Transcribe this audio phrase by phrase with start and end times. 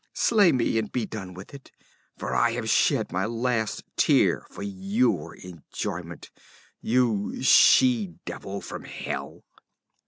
[0.15, 1.71] Slay me and be done with it,
[2.17, 6.31] for I have shed my last tear for your enjoyment,
[6.81, 9.43] you she devil from hell!'